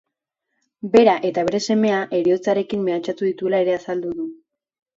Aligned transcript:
Bera 0.95 1.13
eta 1.29 1.43
bere 1.49 1.59
semea 1.67 2.01
heriotzarekin 2.21 2.83
mehatxatu 2.89 3.31
dituela 3.31 3.63
ere 3.69 3.79
azaldu 3.79 4.17
du. 4.21 4.31